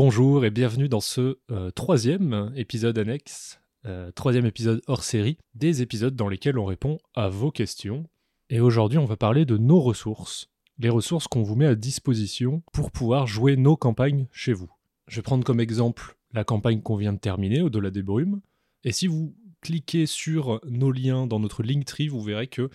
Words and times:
Bonjour 0.00 0.44
et 0.44 0.50
bienvenue 0.52 0.88
dans 0.88 1.00
ce 1.00 1.38
euh, 1.50 1.72
troisième 1.72 2.52
épisode 2.54 2.96
annexe, 2.98 3.60
euh, 3.84 4.12
troisième 4.12 4.46
épisode 4.46 4.80
hors 4.86 5.02
série, 5.02 5.38
des 5.54 5.82
épisodes 5.82 6.14
dans 6.14 6.28
lesquels 6.28 6.56
on 6.56 6.66
répond 6.66 6.98
à 7.16 7.28
vos 7.28 7.50
questions. 7.50 8.08
Et 8.48 8.60
aujourd'hui, 8.60 8.98
on 8.98 9.06
va 9.06 9.16
parler 9.16 9.44
de 9.44 9.56
nos 9.56 9.80
ressources, 9.80 10.50
les 10.78 10.88
ressources 10.88 11.26
qu'on 11.26 11.42
vous 11.42 11.56
met 11.56 11.66
à 11.66 11.74
disposition 11.74 12.62
pour 12.72 12.92
pouvoir 12.92 13.26
jouer 13.26 13.56
nos 13.56 13.76
campagnes 13.76 14.28
chez 14.30 14.52
vous. 14.52 14.70
Je 15.08 15.16
vais 15.16 15.22
prendre 15.22 15.42
comme 15.42 15.58
exemple 15.58 16.16
la 16.32 16.44
campagne 16.44 16.80
qu'on 16.80 16.94
vient 16.94 17.12
de 17.12 17.18
terminer, 17.18 17.60
Au-delà 17.60 17.90
des 17.90 18.02
brumes. 18.02 18.40
Et 18.84 18.92
si 18.92 19.08
vous 19.08 19.34
cliquez 19.62 20.06
sur 20.06 20.60
nos 20.68 20.92
liens 20.92 21.26
dans 21.26 21.40
notre 21.40 21.64
Linktree, 21.64 22.06
vous 22.06 22.22
verrez 22.22 22.46
que 22.46 22.70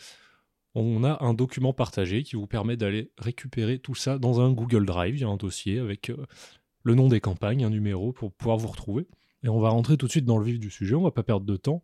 on 0.75 1.05
a 1.05 1.23
un 1.23 1.33
document 1.33 1.71
partagé 1.71 2.23
qui 2.23 2.35
vous 2.35 2.47
permet 2.47 2.75
d'aller 2.75 3.11
récupérer 3.17 3.79
tout 3.79 3.95
ça 3.95 4.17
dans 4.17 4.41
un 4.41 4.51
Google 4.51 4.85
Drive. 4.85 5.15
Il 5.15 5.21
y 5.21 5.23
a 5.23 5.29
un 5.29 5.37
dossier 5.37 5.79
avec 5.79 6.09
euh, 6.09 6.25
le 6.83 6.95
nom 6.95 7.07
des 7.07 7.21
campagnes, 7.21 7.63
un 7.63 7.69
numéro 7.69 8.11
pour 8.11 8.31
pouvoir 8.31 8.57
vous 8.57 8.67
retrouver. 8.67 9.07
Et 9.43 9.49
on 9.49 9.59
va 9.59 9.69
rentrer 9.69 9.97
tout 9.97 10.05
de 10.05 10.11
suite 10.11 10.25
dans 10.25 10.37
le 10.37 10.45
vif 10.45 10.59
du 10.59 10.69
sujet, 10.69 10.95
on 10.95 11.01
va 11.01 11.11
pas 11.11 11.23
perdre 11.23 11.45
de 11.45 11.57
temps. 11.57 11.81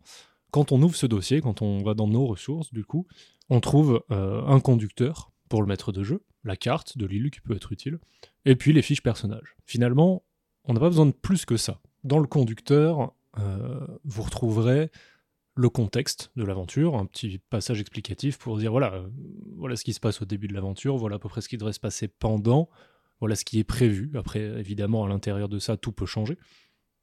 Quand 0.50 0.72
on 0.72 0.82
ouvre 0.82 0.96
ce 0.96 1.06
dossier, 1.06 1.40
quand 1.40 1.62
on 1.62 1.82
va 1.82 1.94
dans 1.94 2.08
nos 2.08 2.26
ressources, 2.26 2.72
du 2.72 2.84
coup, 2.84 3.06
on 3.50 3.60
trouve 3.60 4.02
euh, 4.10 4.42
un 4.46 4.60
conducteur 4.60 5.30
pour 5.48 5.60
le 5.60 5.68
maître 5.68 5.92
de 5.92 6.02
jeu, 6.02 6.22
la 6.44 6.56
carte 6.56 6.96
de 6.96 7.06
l'île 7.06 7.30
qui 7.30 7.40
peut 7.40 7.54
être 7.54 7.72
utile, 7.72 7.98
et 8.44 8.56
puis 8.56 8.72
les 8.72 8.82
fiches 8.82 9.02
personnages. 9.02 9.56
Finalement, 9.66 10.22
on 10.64 10.72
n'a 10.72 10.80
pas 10.80 10.88
besoin 10.88 11.06
de 11.06 11.12
plus 11.12 11.44
que 11.44 11.56
ça. 11.56 11.80
Dans 12.04 12.18
le 12.18 12.26
conducteur, 12.26 13.12
euh, 13.38 13.86
vous 14.04 14.22
retrouverez 14.22 14.90
le 15.54 15.68
contexte 15.68 16.30
de 16.36 16.44
l'aventure, 16.44 16.96
un 16.96 17.06
petit 17.06 17.38
passage 17.38 17.80
explicatif 17.80 18.38
pour 18.38 18.56
dire 18.56 18.70
voilà, 18.70 18.94
euh, 18.94 19.08
voilà 19.56 19.76
ce 19.76 19.84
qui 19.84 19.92
se 19.92 20.00
passe 20.00 20.22
au 20.22 20.24
début 20.24 20.48
de 20.48 20.54
l'aventure, 20.54 20.96
voilà 20.96 21.16
à 21.16 21.18
peu 21.18 21.28
près 21.28 21.40
ce 21.40 21.48
qui 21.48 21.58
devrait 21.58 21.72
se 21.72 21.80
passer 21.80 22.08
pendant, 22.08 22.68
voilà 23.20 23.36
ce 23.36 23.44
qui 23.44 23.58
est 23.58 23.64
prévu. 23.64 24.10
Après, 24.14 24.40
évidemment, 24.40 25.04
à 25.04 25.08
l'intérieur 25.08 25.48
de 25.48 25.58
ça, 25.58 25.76
tout 25.76 25.92
peut 25.92 26.06
changer. 26.06 26.36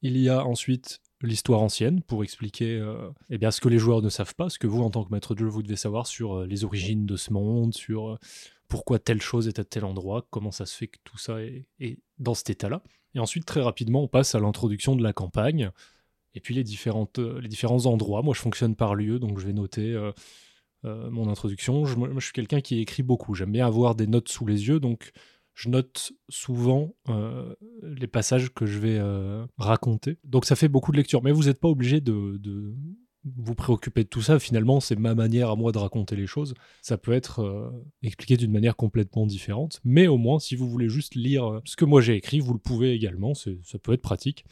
Il 0.02 0.18
y 0.18 0.30
a 0.30 0.46
ensuite 0.46 1.00
l'histoire 1.22 1.62
ancienne 1.62 2.04
pour 2.04 2.24
expliquer 2.24 2.76
euh, 2.76 3.10
eh 3.30 3.38
bien, 3.38 3.50
ce 3.50 3.62
que 3.62 3.70
les 3.70 3.80
joueurs 3.80 4.02
ne 4.02 4.10
savent 4.10 4.36
pas, 4.36 4.50
ce 4.50 4.60
que 4.60 4.68
vous, 4.68 4.84
en 4.84 4.92
tant 4.92 5.04
que 5.04 5.12
maître 5.12 5.34
de 5.34 5.40
jeu, 5.40 5.48
vous 5.48 5.64
devez 5.64 5.76
savoir 5.76 6.06
sur 6.06 6.46
les 6.46 6.64
origines 6.64 7.06
de 7.06 7.16
ce 7.16 7.34
monde, 7.34 7.74
sur 7.74 8.20
pourquoi 8.68 9.00
telle 9.00 9.22
chose 9.22 9.48
est 9.48 9.60
à 9.60 9.64
tel 9.64 9.86
endroit, 9.86 10.28
comment 10.30 10.52
ça 10.52 10.66
se 10.66 10.76
fait 10.76 10.88
que 10.88 10.98
tout 11.04 11.18
ça 11.18 11.42
est, 11.42 12.00
dans 12.20 12.34
cet 12.34 12.50
état-là. 12.50 12.84
Et 13.16 13.20
ensuite, 13.20 13.46
très 13.46 13.62
rapidement, 13.62 14.04
on 14.04 14.08
passe 14.08 14.36
à 14.36 14.40
l'introduction 14.40 14.96
de 14.96 15.04
la 15.04 15.14
campagne, 15.14 15.72
et 16.36 16.40
puis 16.40 16.54
les, 16.54 16.64
différentes, 16.64 17.20
euh, 17.20 17.40
les 17.42 17.48
différents 17.48 17.86
endroits. 17.86 18.22
Moi, 18.22 18.34
je 18.36 18.42
fonctionne 18.42 18.76
par 18.76 18.94
lieu, 18.94 19.20
donc 19.20 19.40
je 19.40 19.48
vais 19.48 19.54
noter 19.54 19.94
euh, 19.94 20.12
euh, 20.86 21.10
mon 21.10 21.30
introduction. 21.30 21.86
Je, 21.86 21.96
je 22.16 22.20
suis 22.20 22.34
quelqu'un 22.34 22.62
qui 22.62 22.80
écrit 22.80 23.04
beaucoup. 23.04 23.34
J'aime 23.34 23.52
bien 23.52 23.66
avoir 23.66 23.96
des 23.96 24.08
notes 24.08 24.30
sous 24.30 24.46
les 24.46 24.68
yeux, 24.68 24.80
donc 24.80 25.12
je 25.58 25.70
note 25.70 26.14
souvent 26.30 26.94
les 27.82 28.08
passages 28.08 28.54
que 28.54 28.66
je 28.66 28.78
vais 28.78 29.02
raconter. 29.58 30.20
Donc 30.24 30.46
ça 30.46 30.56
fait 30.56 30.68
beaucoup 30.68 30.92
de 30.92 30.98
lecture, 30.98 31.24
mais 31.24 31.32
vous 31.32 31.46
n'êtes 31.46 31.60
pas 31.60 31.68
obligé 31.68 32.00
de, 32.00 32.40
vous 33.26 33.56
préoccuper 33.56 34.04
de 34.04 34.10
tout 34.10 34.22
ça. 34.22 34.38
Finalement, 34.38 34.80
c'est 34.80 34.96
ma 34.96 35.16
manière 35.16 35.50
à 35.50 35.56
moi 35.56 35.72
de 35.72 35.80
raconter 35.80 36.16
les 36.16 36.28
choses. 36.28 36.54
Ça 36.84 36.98
peut 36.98 37.12
être 37.12 37.74
expliqué 38.04 38.38
d'une 38.38 38.52
manière 38.52 38.76
complètement 38.76 39.26
différente, 39.26 39.82
mais 39.84 40.08
au 40.08 40.18
moins, 40.18 40.38
si 40.38 40.56
vous 40.56 40.70
voulez 40.70 40.90
juste 40.90 41.16
lire 41.16 41.60
ce 41.66 41.76
que 41.76 41.86
moi 41.86 42.02
j'ai 42.02 42.16
écrit, 42.16 42.40
vous 42.40 42.54
le 42.54 42.60
pouvez 42.60 42.94
également. 42.94 43.34
Ça 43.34 43.80
peut 43.82 43.94
être 43.94 44.04
pratique. 44.04 44.46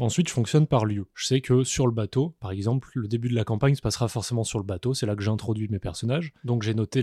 Ensuite, 0.00 0.28
je 0.28 0.32
fonctionne 0.32 0.66
par 0.66 0.84
lieu. 0.86 1.08
Je 1.14 1.26
sais 1.26 1.40
que 1.40 1.64
sur 1.64 1.86
le 1.86 1.92
bateau, 1.92 2.36
par 2.40 2.52
exemple, 2.52 2.88
le 2.94 3.08
début 3.08 3.28
de 3.28 3.34
la 3.34 3.44
campagne 3.44 3.74
se 3.74 3.82
passera 3.82 4.08
forcément 4.08 4.44
sur 4.44 4.58
le 4.60 4.64
bateau, 4.64 4.94
c'est 4.94 5.06
là 5.06 5.16
que 5.16 5.22
j'introduis 5.22 5.68
mes 5.68 5.80
personnages. 5.80 6.32
Donc 6.44 6.62
j'ai 6.62 6.72
noté 6.72 7.02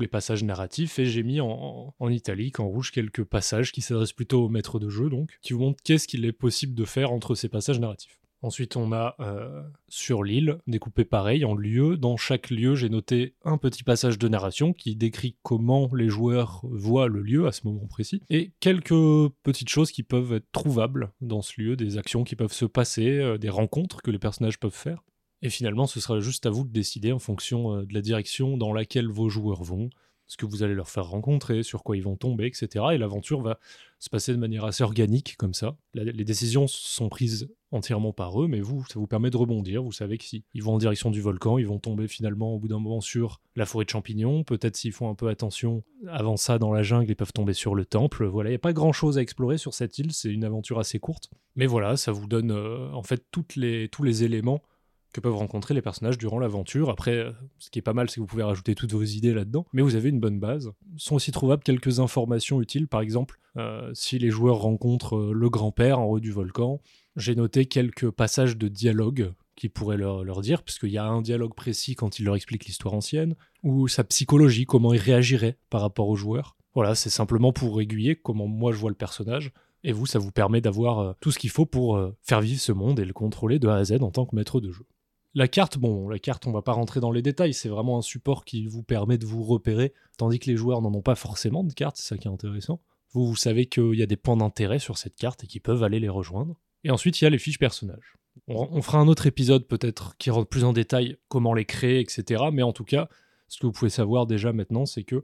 les 0.00 0.08
passages 0.08 0.44
narratifs 0.44 0.98
et 0.98 1.06
j'ai 1.06 1.22
mis 1.22 1.40
en, 1.40 1.94
en, 1.98 2.08
italique, 2.08 2.60
en 2.60 2.68
rouge, 2.68 2.90
quelques 2.92 3.24
passages 3.24 3.72
qui 3.72 3.80
s'adressent 3.80 4.12
plutôt 4.12 4.44
au 4.44 4.48
maître 4.48 4.78
de 4.78 4.88
jeu, 4.88 5.08
donc, 5.08 5.38
qui 5.42 5.52
vous 5.52 5.60
montrent 5.60 5.82
qu'est-ce 5.82 6.08
qu'il 6.08 6.24
est 6.24 6.32
possible 6.32 6.74
de 6.74 6.84
faire 6.84 7.12
entre 7.12 7.34
ces 7.34 7.48
passages 7.48 7.80
narratifs. 7.80 8.18
Ensuite, 8.42 8.76
on 8.76 8.92
a 8.92 9.14
euh, 9.20 9.62
sur 9.88 10.24
l'île, 10.24 10.58
découpé 10.66 11.04
pareil 11.04 11.44
en 11.44 11.54
lieux. 11.54 11.96
Dans 11.96 12.16
chaque 12.16 12.50
lieu, 12.50 12.74
j'ai 12.74 12.88
noté 12.88 13.34
un 13.44 13.56
petit 13.56 13.84
passage 13.84 14.18
de 14.18 14.26
narration 14.26 14.72
qui 14.72 14.96
décrit 14.96 15.36
comment 15.44 15.88
les 15.94 16.08
joueurs 16.08 16.60
voient 16.64 17.06
le 17.06 17.22
lieu 17.22 17.46
à 17.46 17.52
ce 17.52 17.60
moment 17.64 17.86
précis. 17.86 18.20
Et 18.30 18.50
quelques 18.58 19.30
petites 19.44 19.68
choses 19.68 19.92
qui 19.92 20.02
peuvent 20.02 20.32
être 20.32 20.50
trouvables 20.50 21.12
dans 21.20 21.40
ce 21.40 21.60
lieu, 21.60 21.76
des 21.76 21.98
actions 21.98 22.24
qui 22.24 22.34
peuvent 22.34 22.52
se 22.52 22.64
passer, 22.64 23.18
euh, 23.18 23.38
des 23.38 23.48
rencontres 23.48 24.02
que 24.02 24.10
les 24.10 24.18
personnages 24.18 24.58
peuvent 24.58 24.74
faire. 24.74 25.04
Et 25.42 25.50
finalement, 25.50 25.86
ce 25.86 26.00
sera 26.00 26.20
juste 26.20 26.46
à 26.46 26.50
vous 26.50 26.64
de 26.64 26.72
décider 26.72 27.12
en 27.12 27.18
fonction 27.18 27.76
euh, 27.76 27.84
de 27.84 27.94
la 27.94 28.00
direction 28.00 28.56
dans 28.56 28.72
laquelle 28.72 29.08
vos 29.08 29.28
joueurs 29.28 29.62
vont, 29.62 29.90
ce 30.26 30.36
que 30.36 30.46
vous 30.46 30.62
allez 30.62 30.74
leur 30.74 30.88
faire 30.88 31.06
rencontrer, 31.06 31.62
sur 31.62 31.82
quoi 31.82 31.96
ils 31.96 32.02
vont 32.02 32.16
tomber, 32.16 32.46
etc. 32.46 32.86
Et 32.92 32.98
l'aventure 32.98 33.42
va 33.42 33.58
se 33.98 34.08
passer 34.08 34.32
de 34.32 34.38
manière 34.38 34.64
assez 34.64 34.82
organique 34.82 35.36
comme 35.36 35.52
ça. 35.52 35.76
les 35.94 36.24
décisions 36.24 36.66
sont 36.66 37.08
prises 37.08 37.48
entièrement 37.70 38.12
par 38.12 38.40
eux, 38.42 38.48
mais 38.48 38.60
vous, 38.60 38.84
ça 38.86 38.98
vous 38.98 39.06
permet 39.06 39.30
de 39.30 39.36
rebondir. 39.36 39.82
Vous 39.82 39.92
savez 39.92 40.18
que 40.18 40.24
si 40.24 40.44
ils 40.54 40.62
vont 40.62 40.74
en 40.74 40.78
direction 40.78 41.10
du 41.10 41.20
volcan, 41.20 41.58
ils 41.58 41.66
vont 41.66 41.78
tomber 41.78 42.08
finalement 42.08 42.54
au 42.54 42.58
bout 42.58 42.68
d'un 42.68 42.78
moment 42.78 43.00
sur 43.00 43.40
la 43.56 43.66
forêt 43.66 43.84
de 43.84 43.90
champignons. 43.90 44.44
Peut-être 44.44 44.76
s'ils 44.76 44.92
font 44.92 45.08
un 45.08 45.14
peu 45.14 45.28
attention 45.28 45.82
avant 46.08 46.36
ça 46.36 46.58
dans 46.58 46.72
la 46.72 46.82
jungle, 46.82 47.10
ils 47.10 47.16
peuvent 47.16 47.32
tomber 47.32 47.54
sur 47.54 47.74
le 47.74 47.84
temple. 47.84 48.26
Voilà, 48.26 48.50
il 48.50 48.52
n'y 48.52 48.56
a 48.56 48.60
pas 48.60 48.72
grand-chose 48.72 49.18
à 49.18 49.22
explorer 49.22 49.58
sur 49.58 49.74
cette 49.74 49.98
île. 49.98 50.12
C'est 50.12 50.30
une 50.30 50.44
aventure 50.44 50.78
assez 50.78 50.98
courte, 50.98 51.30
mais 51.56 51.66
voilà, 51.66 51.96
ça 51.96 52.12
vous 52.12 52.26
donne 52.26 52.52
euh, 52.52 52.90
en 52.92 53.02
fait 53.02 53.24
les, 53.56 53.88
tous 53.88 54.02
les 54.02 54.24
éléments 54.24 54.62
que 55.12 55.20
peuvent 55.20 55.36
rencontrer 55.36 55.74
les 55.74 55.82
personnages 55.82 56.18
durant 56.18 56.38
l'aventure. 56.38 56.90
Après, 56.90 57.16
euh, 57.16 57.32
ce 57.58 57.70
qui 57.70 57.78
est 57.78 57.82
pas 57.82 57.92
mal, 57.92 58.08
c'est 58.08 58.16
que 58.16 58.20
vous 58.20 58.26
pouvez 58.26 58.42
rajouter 58.42 58.74
toutes 58.74 58.92
vos 58.92 59.02
idées 59.02 59.34
là-dedans, 59.34 59.66
mais 59.72 59.82
vous 59.82 59.94
avez 59.94 60.08
une 60.08 60.20
bonne 60.20 60.40
base. 60.40 60.72
Sont 60.96 61.16
aussi 61.16 61.32
trouvables 61.32 61.62
quelques 61.62 62.00
informations 62.00 62.60
utiles, 62.60 62.88
par 62.88 63.00
exemple, 63.00 63.38
euh, 63.58 63.90
si 63.94 64.18
les 64.18 64.30
joueurs 64.30 64.56
rencontrent 64.56 65.16
euh, 65.16 65.32
le 65.34 65.50
grand-père 65.50 65.98
en 65.98 66.06
haut 66.06 66.20
du 66.20 66.32
volcan, 66.32 66.80
j'ai 67.16 67.34
noté 67.34 67.66
quelques 67.66 68.10
passages 68.10 68.56
de 68.56 68.68
dialogue 68.68 69.32
qui 69.54 69.68
pourraient 69.68 69.98
leur, 69.98 70.24
leur 70.24 70.40
dire, 70.40 70.62
puisqu'il 70.62 70.90
y 70.90 70.98
a 70.98 71.04
un 71.04 71.20
dialogue 71.20 71.54
précis 71.54 71.94
quand 71.94 72.18
il 72.18 72.24
leur 72.24 72.36
explique 72.36 72.64
l'histoire 72.64 72.94
ancienne, 72.94 73.36
ou 73.62 73.86
sa 73.88 74.04
psychologie, 74.04 74.64
comment 74.64 74.94
il 74.94 75.00
réagirait 75.00 75.58
par 75.68 75.82
rapport 75.82 76.08
aux 76.08 76.16
joueurs. 76.16 76.56
Voilà, 76.74 76.94
c'est 76.94 77.10
simplement 77.10 77.52
pour 77.52 77.82
aiguiller 77.82 78.16
comment 78.16 78.46
moi 78.46 78.72
je 78.72 78.78
vois 78.78 78.88
le 78.88 78.96
personnage. 78.96 79.52
Et 79.84 79.92
vous, 79.92 80.06
ça 80.06 80.18
vous 80.18 80.30
permet 80.30 80.62
d'avoir 80.62 81.16
tout 81.20 81.32
ce 81.32 81.38
qu'il 81.38 81.50
faut 81.50 81.66
pour 81.66 82.00
faire 82.22 82.40
vivre 82.40 82.60
ce 82.60 82.70
monde 82.70 83.00
et 83.00 83.04
le 83.04 83.12
contrôler 83.12 83.58
de 83.58 83.68
A 83.68 83.74
à 83.74 83.84
Z 83.84 84.00
en 84.00 84.12
tant 84.12 84.24
que 84.24 84.34
maître 84.34 84.60
de 84.60 84.70
jeu. 84.70 84.86
La 85.34 85.48
carte, 85.48 85.78
bon, 85.78 86.08
la 86.08 86.18
carte, 86.18 86.46
on 86.46 86.52
va 86.52 86.60
pas 86.60 86.72
rentrer 86.72 87.00
dans 87.00 87.10
les 87.10 87.22
détails, 87.22 87.54
c'est 87.54 87.70
vraiment 87.70 87.96
un 87.96 88.02
support 88.02 88.44
qui 88.44 88.66
vous 88.66 88.82
permet 88.82 89.16
de 89.16 89.24
vous 89.24 89.42
repérer, 89.42 89.94
tandis 90.18 90.38
que 90.38 90.50
les 90.50 90.56
joueurs 90.56 90.82
n'en 90.82 90.92
ont 90.92 91.02
pas 91.02 91.14
forcément 91.14 91.64
de 91.64 91.72
carte, 91.72 91.96
c'est 91.96 92.08
ça 92.08 92.18
qui 92.18 92.28
est 92.28 92.30
intéressant. 92.30 92.82
Vous, 93.12 93.34
savez 93.36 93.66
qu'il 93.66 93.94
y 93.94 94.02
a 94.02 94.06
des 94.06 94.16
points 94.16 94.36
d'intérêt 94.36 94.78
sur 94.78 94.98
cette 94.98 95.16
carte 95.16 95.44
et 95.44 95.46
qui 95.46 95.60
peuvent 95.60 95.82
aller 95.82 96.00
les 96.00 96.08
rejoindre. 96.08 96.56
Et 96.84 96.90
ensuite, 96.90 97.20
il 97.20 97.24
y 97.24 97.26
a 97.26 97.30
les 97.30 97.38
fiches 97.38 97.58
personnages. 97.58 98.16
On, 98.46 98.80
fera 98.80 98.98
un 98.98 99.08
autre 99.08 99.26
épisode 99.26 99.66
peut-être 99.66 100.16
qui 100.16 100.30
rentre 100.30 100.48
plus 100.48 100.64
en 100.64 100.72
détail 100.72 101.18
comment 101.28 101.52
les 101.52 101.66
créer, 101.66 102.00
etc. 102.00 102.44
Mais 102.50 102.62
en 102.62 102.72
tout 102.72 102.84
cas, 102.84 103.10
ce 103.48 103.58
que 103.58 103.66
vous 103.66 103.72
pouvez 103.72 103.90
savoir 103.90 104.26
déjà 104.26 104.54
maintenant, 104.54 104.86
c'est 104.86 105.04
que 105.04 105.22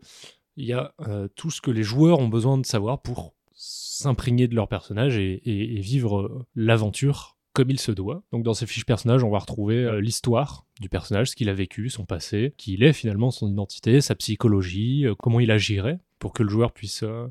il 0.56 0.66
y 0.66 0.74
a 0.74 0.94
euh, 1.00 1.28
tout 1.34 1.50
ce 1.50 1.62
que 1.62 1.70
les 1.70 1.82
joueurs 1.82 2.18
ont 2.18 2.28
besoin 2.28 2.58
de 2.58 2.66
savoir 2.66 3.00
pour 3.00 3.34
s'imprégner 3.54 4.48
de 4.48 4.54
leur 4.54 4.68
personnage 4.68 5.16
et 5.16 5.80
vivre 5.80 6.20
euh, 6.20 6.46
l'aventure 6.54 7.37
comme 7.58 7.70
il 7.70 7.80
se 7.80 7.90
doit. 7.90 8.22
Donc 8.30 8.44
dans 8.44 8.54
ces 8.54 8.66
fiches 8.66 8.84
personnages, 8.84 9.24
on 9.24 9.30
va 9.30 9.40
retrouver 9.40 9.78
euh, 9.78 10.00
l'histoire 10.00 10.64
du 10.80 10.88
personnage, 10.88 11.30
ce 11.30 11.34
qu'il 11.34 11.48
a 11.48 11.54
vécu, 11.54 11.90
son 11.90 12.04
passé, 12.04 12.54
qui 12.56 12.74
il 12.74 12.84
est 12.84 12.92
finalement, 12.92 13.32
son 13.32 13.50
identité, 13.50 14.00
sa 14.00 14.14
psychologie, 14.14 15.04
euh, 15.06 15.16
comment 15.16 15.40
il 15.40 15.50
agirait, 15.50 15.98
pour 16.20 16.32
que 16.32 16.44
le 16.44 16.50
joueur 16.50 16.70
puisse 16.70 17.02
euh, 17.02 17.26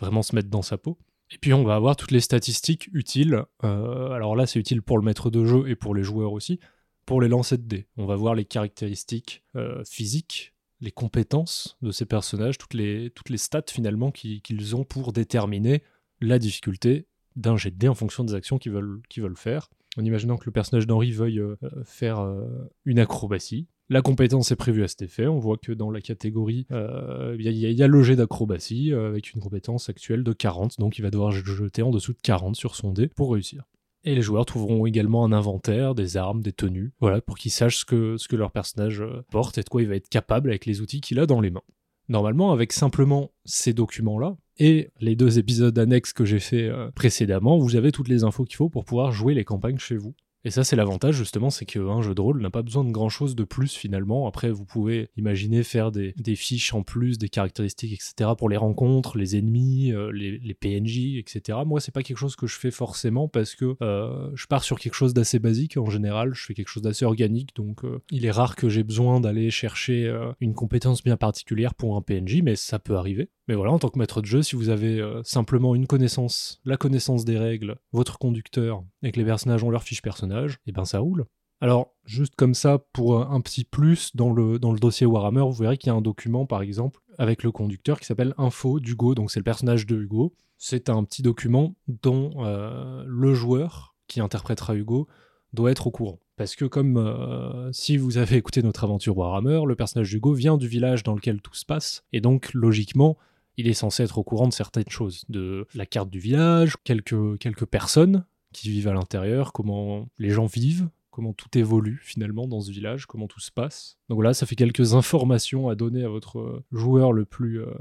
vraiment 0.00 0.22
se 0.22 0.34
mettre 0.34 0.48
dans 0.48 0.62
sa 0.62 0.78
peau. 0.78 0.96
Et 1.30 1.36
puis 1.36 1.52
on 1.52 1.62
va 1.62 1.74
avoir 1.74 1.94
toutes 1.94 2.10
les 2.10 2.20
statistiques 2.20 2.88
utiles. 2.94 3.44
alors 3.60 4.34
là, 4.34 4.46
c'est 4.46 4.58
utile 4.58 4.80
pour 4.80 4.96
le 4.96 5.04
maître 5.04 5.28
de 5.28 5.44
jeu 5.44 5.68
et 5.68 5.76
pour 5.76 5.94
les 5.94 6.04
joueurs 6.04 6.32
aussi. 6.32 6.58
Pour 7.04 7.20
les 7.20 7.28
lancers 7.28 7.58
de 7.58 7.64
dés, 7.64 7.86
on 7.98 8.06
va 8.06 8.16
voir 8.16 8.34
les 8.34 8.44
caractéristiques 8.44 9.42
physiques, 9.84 10.54
les 10.80 10.92
compétences 10.92 11.78
de 11.82 11.90
ces 11.90 12.06
personnages, 12.06 12.58
toutes 12.58 12.74
les, 12.74 13.10
toutes 13.10 13.28
les 13.28 13.38
stats 13.38 13.64
finalement 13.68 14.12
qu'ils 14.12 14.76
ont 14.76 14.84
pour 14.84 15.12
déterminer 15.12 15.82
la 16.20 16.38
difficulté 16.38 17.08
d'un 17.36 17.56
jet 17.56 17.70
de 17.70 17.76
dés 17.76 17.88
en 17.88 17.94
fonction 17.94 18.24
des 18.24 18.34
actions 18.34 18.58
qu'ils 18.58 18.72
veulent, 18.72 19.36
faire. 19.36 19.68
En 19.98 20.04
imaginant 20.04 20.36
que 20.36 20.44
le 20.46 20.52
personnage 20.52 20.86
d'Henri 20.86 21.12
veuille 21.12 21.40
euh, 21.40 21.56
faire 21.84 22.20
euh, 22.20 22.44
une 22.84 22.98
acrobatie. 22.98 23.66
La 23.88 24.02
compétence 24.02 24.50
est 24.50 24.56
prévue 24.56 24.82
à 24.82 24.88
cet 24.88 25.02
effet. 25.02 25.26
On 25.26 25.38
voit 25.38 25.56
que 25.56 25.72
dans 25.72 25.90
la 25.90 26.00
catégorie, 26.00 26.66
euh, 26.72 27.36
il 27.38 27.46
y, 27.46 27.82
a 27.82 27.86
le 27.86 28.02
jet 28.02 28.16
d'acrobatie 28.16 28.92
avec 28.92 29.32
une 29.32 29.40
compétence 29.40 29.88
actuelle 29.88 30.24
de 30.24 30.32
40. 30.32 30.78
Donc 30.80 30.98
il 30.98 31.02
va 31.02 31.10
devoir 31.10 31.30
jeter 31.30 31.82
en 31.82 31.90
dessous 31.90 32.12
de 32.12 32.18
40 32.20 32.56
sur 32.56 32.74
son 32.74 32.92
dé 32.92 33.06
pour 33.06 33.32
réussir. 33.32 33.64
Et 34.02 34.14
les 34.14 34.22
joueurs 34.22 34.44
trouveront 34.44 34.86
également 34.86 35.24
un 35.24 35.32
inventaire, 35.32 35.94
des 35.94 36.16
armes, 36.16 36.42
des 36.42 36.52
tenues, 36.52 36.92
voilà, 37.00 37.20
pour 37.20 37.38
qu'ils 37.38 37.50
sachent 37.52 37.78
ce 37.78 37.84
que, 37.84 38.16
ce 38.16 38.28
que 38.28 38.36
leur 38.36 38.50
personnage 38.50 39.04
porte 39.30 39.58
et 39.58 39.62
de 39.62 39.68
quoi 39.68 39.82
il 39.82 39.88
va 39.88 39.96
être 39.96 40.08
capable 40.08 40.50
avec 40.50 40.66
les 40.66 40.80
outils 40.80 41.00
qu'il 41.00 41.18
a 41.20 41.26
dans 41.26 41.40
les 41.40 41.50
mains. 41.50 41.62
Normalement, 42.08 42.52
avec 42.52 42.72
simplement 42.72 43.32
ces 43.44 43.72
documents-là, 43.72 44.36
et 44.58 44.90
les 45.00 45.16
deux 45.16 45.38
épisodes 45.38 45.78
annexes 45.78 46.12
que 46.12 46.24
j'ai 46.24 46.40
fait 46.40 46.68
euh, 46.68 46.90
précédemment, 46.92 47.58
vous 47.58 47.76
avez 47.76 47.92
toutes 47.92 48.08
les 48.08 48.24
infos 48.24 48.44
qu'il 48.44 48.56
faut 48.56 48.68
pour 48.68 48.84
pouvoir 48.84 49.12
jouer 49.12 49.34
les 49.34 49.44
campagnes 49.44 49.78
chez 49.78 49.96
vous. 49.96 50.14
Et 50.44 50.50
ça, 50.50 50.62
c'est 50.62 50.76
l'avantage 50.76 51.16
justement, 51.16 51.50
c'est 51.50 51.64
qu'un 51.64 52.02
jeu 52.02 52.14
de 52.14 52.20
rôle 52.20 52.40
n'a 52.40 52.50
pas 52.50 52.62
besoin 52.62 52.84
de 52.84 52.92
grand 52.92 53.08
chose 53.08 53.34
de 53.34 53.42
plus 53.42 53.74
finalement. 53.74 54.28
Après, 54.28 54.52
vous 54.52 54.64
pouvez 54.64 55.08
imaginer 55.16 55.64
faire 55.64 55.90
des, 55.90 56.14
fiches 56.36 56.72
en 56.72 56.84
plus, 56.84 57.18
des 57.18 57.28
caractéristiques, 57.28 57.94
etc. 57.94 58.30
pour 58.38 58.48
les 58.48 58.56
rencontres, 58.56 59.18
les 59.18 59.36
ennemis, 59.36 59.92
euh, 59.92 60.12
les, 60.12 60.54
PNJ, 60.54 61.16
etc. 61.16 61.58
Moi, 61.66 61.80
c'est 61.80 61.92
pas 61.92 62.04
quelque 62.04 62.18
chose 62.18 62.36
que 62.36 62.46
je 62.46 62.56
fais 62.56 62.70
forcément 62.70 63.26
parce 63.26 63.56
que 63.56 63.76
euh, 63.82 64.30
je 64.34 64.46
pars 64.46 64.62
sur 64.62 64.78
quelque 64.78 64.94
chose 64.94 65.14
d'assez 65.14 65.40
basique 65.40 65.78
en 65.78 65.90
général. 65.90 66.32
Je 66.32 66.44
fais 66.44 66.54
quelque 66.54 66.68
chose 66.68 66.84
d'assez 66.84 67.04
organique, 67.04 67.56
donc 67.56 67.80
il 68.12 68.24
est 68.24 68.30
rare 68.30 68.54
que 68.54 68.68
j'ai 68.68 68.84
besoin 68.84 69.20
d'aller 69.20 69.50
chercher 69.50 70.16
une 70.40 70.54
compétence 70.54 71.02
bien 71.02 71.16
particulière 71.16 71.74
pour 71.74 71.96
un 71.96 72.02
PNJ, 72.02 72.42
mais 72.44 72.54
ça 72.54 72.78
peut 72.78 72.94
arriver. 72.94 73.30
Mais 73.48 73.54
voilà, 73.54 73.72
en 73.72 73.78
tant 73.78 73.88
que 73.88 73.98
maître 73.98 74.20
de 74.20 74.26
jeu, 74.26 74.42
si 74.42 74.56
vous 74.56 74.70
avez 74.70 75.00
simplement 75.22 75.74
une 75.74 75.86
connaissance, 75.86 76.60
la 76.64 76.76
connaissance 76.76 77.24
des 77.24 77.38
règles, 77.38 77.76
votre 77.92 78.18
conducteur, 78.18 78.82
et 79.02 79.12
que 79.12 79.20
les 79.20 79.24
personnages 79.24 79.62
ont 79.62 79.70
leur 79.70 79.84
fiche 79.84 80.02
personnage, 80.02 80.54
et 80.54 80.70
eh 80.70 80.72
ben 80.72 80.84
ça 80.84 80.98
roule. 80.98 81.26
Alors, 81.60 81.94
juste 82.04 82.34
comme 82.36 82.54
ça, 82.54 82.78
pour 82.92 83.20
un 83.20 83.40
petit 83.40 83.64
plus 83.64 84.14
dans 84.14 84.32
le, 84.32 84.58
dans 84.58 84.72
le 84.72 84.78
dossier 84.78 85.06
Warhammer, 85.06 85.40
vous 85.40 85.52
verrez 85.52 85.78
qu'il 85.78 85.90
y 85.90 85.94
a 85.94 85.96
un 85.96 86.02
document, 86.02 86.44
par 86.44 86.60
exemple, 86.60 87.00
avec 87.18 87.42
le 87.42 87.50
conducteur 87.50 87.98
qui 87.98 88.06
s'appelle 88.06 88.34
Info 88.36 88.78
d'Hugo, 88.78 89.14
donc 89.14 89.30
c'est 89.30 89.40
le 89.40 89.44
personnage 89.44 89.86
de 89.86 89.96
Hugo. 89.96 90.34
C'est 90.58 90.90
un 90.90 91.02
petit 91.04 91.22
document 91.22 91.74
dont 91.88 92.30
euh, 92.38 93.04
le 93.06 93.34
joueur 93.34 93.94
qui 94.06 94.20
interprétera 94.20 94.74
Hugo 94.74 95.06
doit 95.52 95.70
être 95.70 95.86
au 95.86 95.90
courant. 95.90 96.18
Parce 96.36 96.54
que 96.56 96.66
comme 96.66 96.98
euh, 96.98 97.72
si 97.72 97.96
vous 97.96 98.18
avez 98.18 98.36
écouté 98.36 98.62
notre 98.62 98.84
aventure 98.84 99.16
Warhammer, 99.16 99.62
le 99.66 99.76
personnage 99.76 100.10
d'Hugo 100.10 100.34
vient 100.34 100.58
du 100.58 100.68
village 100.68 101.02
dans 101.02 101.14
lequel 101.14 101.40
tout 101.40 101.54
se 101.54 101.64
passe, 101.64 102.04
et 102.12 102.20
donc 102.20 102.52
logiquement, 102.52 103.16
il 103.56 103.68
est 103.68 103.74
censé 103.74 104.02
être 104.02 104.18
au 104.18 104.24
courant 104.24 104.48
de 104.48 104.52
certaines 104.52 104.88
choses, 104.88 105.24
de 105.28 105.66
la 105.74 105.86
carte 105.86 106.10
du 106.10 106.18
village, 106.18 106.76
quelques, 106.84 107.38
quelques 107.38 107.66
personnes 107.66 108.24
qui 108.52 108.70
vivent 108.70 108.88
à 108.88 108.92
l'intérieur, 108.92 109.52
comment 109.52 110.08
les 110.18 110.30
gens 110.30 110.46
vivent, 110.46 110.88
comment 111.10 111.32
tout 111.32 111.56
évolue 111.56 112.00
finalement 112.02 112.46
dans 112.46 112.60
ce 112.60 112.70
village, 112.70 113.06
comment 113.06 113.26
tout 113.26 113.40
se 113.40 113.50
passe. 113.50 113.98
Donc 114.08 114.16
voilà, 114.16 114.34
ça 114.34 114.46
fait 114.46 114.56
quelques 114.56 114.94
informations 114.94 115.68
à 115.68 115.74
donner 115.74 116.04
à 116.04 116.08
votre 116.08 116.62
joueur 116.72 117.12
le 117.12 117.24
plus, 117.24 117.60
euh, 117.60 117.72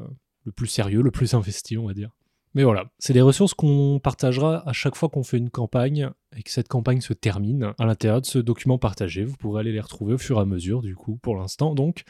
le 0.45 0.51
plus 0.51 0.67
sérieux, 0.67 1.01
le 1.01 1.11
plus 1.11 1.33
investi, 1.33 1.77
on 1.77 1.87
va 1.87 1.93
dire. 1.93 2.11
Mais 2.53 2.63
voilà, 2.63 2.85
c'est 2.99 3.11
des 3.11 3.21
ressources 3.21 3.53
qu'on 3.53 3.99
partagera 4.01 4.67
à 4.67 4.71
chaque 4.71 4.95
fois 4.95 5.09
qu'on 5.09 5.23
fait 5.23 5.37
une 5.37 5.49
campagne 5.49 6.09
et 6.37 6.41
que 6.41 6.49
cette 6.49 6.69
campagne 6.69 7.01
se 7.01 7.11
termine 7.11 7.73
à 7.77 7.85
l'intérieur 7.85 8.21
de 8.21 8.25
ce 8.25 8.39
document 8.39 8.77
partagé. 8.77 9.25
Vous 9.25 9.35
pourrez 9.35 9.59
aller 9.59 9.73
les 9.73 9.81
retrouver 9.81 10.13
au 10.13 10.17
fur 10.17 10.37
et 10.37 10.41
à 10.41 10.45
mesure, 10.45 10.81
du 10.81 10.95
coup, 10.95 11.17
pour 11.17 11.35
l'instant. 11.35 11.75
Donc, 11.75 12.05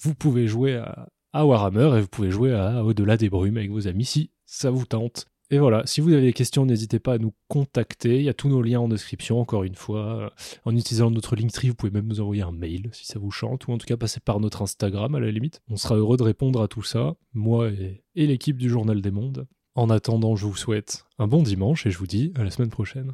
vous 0.00 0.16
pouvez 0.16 0.48
jouer 0.48 0.74
à, 0.74 1.08
à 1.34 1.44
Warhammer 1.44 1.98
et 1.98 2.00
vous 2.00 2.08
pouvez 2.08 2.30
jouer 2.30 2.54
à 2.54 2.82
Au-delà 2.84 3.16
des 3.16 3.28
brumes 3.28 3.58
avec 3.58 3.70
vos 3.70 3.88
amis 3.88 4.04
si 4.04 4.30
ça 4.46 4.70
vous 4.70 4.86
tente. 4.86 5.26
Et 5.50 5.58
voilà, 5.58 5.82
si 5.84 6.00
vous 6.00 6.12
avez 6.12 6.22
des 6.22 6.32
questions, 6.32 6.64
n'hésitez 6.64 6.98
pas 6.98 7.14
à 7.14 7.18
nous 7.18 7.34
contacter. 7.48 8.16
Il 8.16 8.22
y 8.22 8.28
a 8.28 8.34
tous 8.34 8.48
nos 8.48 8.62
liens 8.62 8.80
en 8.80 8.88
description, 8.88 9.40
encore 9.40 9.64
une 9.64 9.74
fois. 9.74 10.32
En 10.64 10.74
utilisant 10.74 11.10
notre 11.10 11.36
Linktree, 11.36 11.68
vous 11.68 11.74
pouvez 11.74 11.92
même 11.92 12.06
nous 12.06 12.20
envoyer 12.20 12.42
un 12.42 12.52
mail 12.52 12.88
si 12.92 13.04
ça 13.04 13.18
vous 13.18 13.30
chante, 13.30 13.66
ou 13.66 13.72
en 13.72 13.78
tout 13.78 13.86
cas 13.86 13.96
passer 13.96 14.20
par 14.20 14.40
notre 14.40 14.62
Instagram 14.62 15.14
à 15.14 15.20
la 15.20 15.30
limite. 15.30 15.60
On 15.68 15.76
sera 15.76 15.96
heureux 15.96 16.16
de 16.16 16.22
répondre 16.22 16.62
à 16.62 16.68
tout 16.68 16.82
ça, 16.82 17.14
moi 17.34 17.68
et, 17.68 18.04
et 18.14 18.26
l'équipe 18.26 18.56
du 18.56 18.70
Journal 18.70 19.02
des 19.02 19.10
Mondes. 19.10 19.46
En 19.74 19.90
attendant, 19.90 20.36
je 20.36 20.46
vous 20.46 20.56
souhaite 20.56 21.04
un 21.18 21.26
bon 21.26 21.42
dimanche 21.42 21.84
et 21.84 21.90
je 21.90 21.98
vous 21.98 22.06
dis 22.06 22.32
à 22.36 22.44
la 22.44 22.50
semaine 22.50 22.70
prochaine. 22.70 23.12